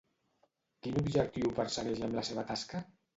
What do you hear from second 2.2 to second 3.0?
la seva tasca?